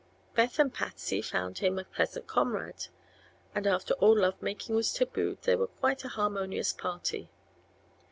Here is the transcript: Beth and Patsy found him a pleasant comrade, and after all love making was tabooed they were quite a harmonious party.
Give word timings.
Beth 0.33 0.57
and 0.57 0.73
Patsy 0.73 1.21
found 1.21 1.59
him 1.59 1.77
a 1.77 1.83
pleasant 1.85 2.25
comrade, 2.25 2.87
and 3.53 3.67
after 3.67 3.93
all 3.93 4.17
love 4.17 4.41
making 4.41 4.73
was 4.75 4.91
tabooed 4.91 5.43
they 5.43 5.55
were 5.55 5.67
quite 5.67 6.03
a 6.03 6.07
harmonious 6.09 6.73
party. 6.73 7.29